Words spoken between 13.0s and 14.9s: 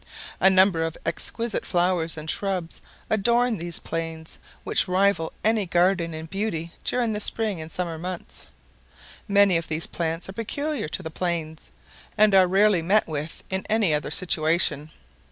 with in any other situation.